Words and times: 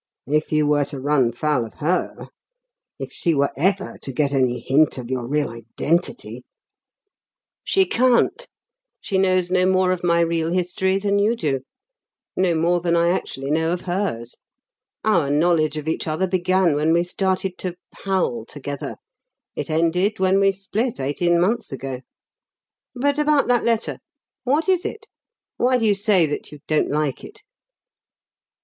If 0.25 0.51
you 0.51 0.65
were 0.65 0.85
to 0.85 0.99
run 0.99 1.31
foul 1.31 1.63
of 1.63 1.75
her 1.75 2.29
if 2.97 3.11
she 3.11 3.35
were 3.35 3.51
ever 3.55 3.99
to 3.99 4.11
get 4.11 4.33
any 4.33 4.59
hint 4.59 4.97
of 4.97 5.11
your 5.11 5.27
real 5.27 5.49
identity" 5.51 6.43
"She 7.71 7.85
can't. 7.85 8.47
She 8.99 9.19
knows 9.19 9.51
no 9.51 9.67
more 9.67 9.91
of 9.91 10.03
my 10.03 10.21
real 10.21 10.51
history 10.51 10.97
than 10.97 11.19
you 11.19 11.35
do; 11.35 11.59
no 12.35 12.55
more 12.55 12.81
than 12.81 12.95
I 12.95 13.09
actually 13.09 13.51
know 13.51 13.73
of 13.73 13.81
hers. 13.81 14.33
Our 15.03 15.29
knowledge 15.29 15.77
of 15.77 15.87
each 15.87 16.07
other 16.07 16.25
began 16.25 16.73
when 16.73 16.93
we 16.93 17.03
started 17.03 17.59
to 17.59 17.75
'pal' 17.93 18.45
together 18.45 18.95
it 19.55 19.69
ended 19.69 20.17
when 20.17 20.39
we 20.39 20.51
split, 20.51 20.99
eighteen 20.99 21.39
months 21.39 21.71
ago. 21.71 22.01
But 22.95 23.19
about 23.19 23.47
that 23.49 23.63
letter? 23.65 23.99
What 24.45 24.67
is 24.67 24.83
it? 24.83 25.05
Why 25.57 25.77
do 25.77 25.85
you 25.85 25.93
say 25.93 26.25
that 26.25 26.51
you 26.51 26.57
don't 26.65 26.89
like 26.89 27.23
it?" 27.23 27.43